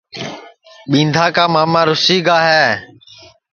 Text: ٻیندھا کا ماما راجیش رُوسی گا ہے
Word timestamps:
ٻیندھا 0.89 1.25
کا 1.35 1.45
ماما 1.55 1.81
راجیش 1.87 1.89
رُوسی 1.89 2.17
گا 2.27 2.37
ہے 2.49 2.67